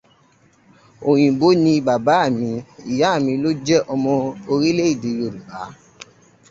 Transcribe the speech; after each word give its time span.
Òyìnbó 1.09 1.47
ni 1.63 1.71
bàbá 1.87 2.15
mi, 2.37 2.49
ìyá 2.91 3.09
mi 3.25 3.31
ló 3.43 3.49
jẹ́ 3.65 3.85
ọmọ 3.93 4.11
orílẹ̀ 4.51 4.89
èdè 4.93 5.09
Yorùbá. 5.19 5.59